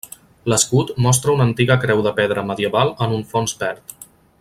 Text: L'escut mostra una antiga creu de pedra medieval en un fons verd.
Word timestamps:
L'escut 0.53 0.93
mostra 1.07 1.35
una 1.37 1.47
antiga 1.49 1.77
creu 1.85 2.03
de 2.09 2.15
pedra 2.23 2.47
medieval 2.53 2.95
en 3.07 3.15
un 3.19 3.27
fons 3.35 3.59
verd. 3.65 3.99